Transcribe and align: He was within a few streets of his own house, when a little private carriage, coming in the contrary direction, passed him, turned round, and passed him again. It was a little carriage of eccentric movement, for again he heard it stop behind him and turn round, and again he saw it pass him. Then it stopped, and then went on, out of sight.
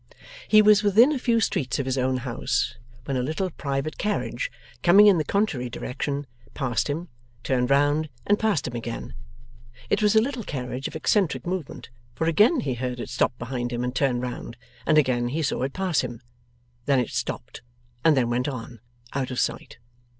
He 0.47 0.63
was 0.63 0.81
within 0.81 1.11
a 1.11 1.19
few 1.19 1.39
streets 1.39 1.77
of 1.77 1.85
his 1.85 1.95
own 1.95 2.17
house, 2.17 2.73
when 3.05 3.17
a 3.17 3.21
little 3.21 3.51
private 3.51 3.99
carriage, 3.99 4.49
coming 4.81 5.05
in 5.05 5.19
the 5.19 5.23
contrary 5.23 5.69
direction, 5.69 6.25
passed 6.55 6.87
him, 6.87 7.09
turned 7.43 7.69
round, 7.69 8.09
and 8.25 8.39
passed 8.39 8.65
him 8.67 8.75
again. 8.75 9.13
It 9.91 10.01
was 10.01 10.15
a 10.15 10.19
little 10.19 10.43
carriage 10.43 10.87
of 10.87 10.95
eccentric 10.95 11.45
movement, 11.45 11.91
for 12.15 12.25
again 12.25 12.61
he 12.61 12.73
heard 12.73 12.99
it 12.99 13.11
stop 13.11 13.37
behind 13.37 13.71
him 13.71 13.83
and 13.83 13.95
turn 13.95 14.19
round, 14.19 14.57
and 14.87 14.97
again 14.97 15.27
he 15.27 15.43
saw 15.43 15.61
it 15.61 15.73
pass 15.73 16.01
him. 16.01 16.19
Then 16.85 16.99
it 16.99 17.11
stopped, 17.11 17.61
and 18.03 18.17
then 18.17 18.27
went 18.31 18.47
on, 18.47 18.79
out 19.13 19.29
of 19.29 19.39
sight. 19.39 19.77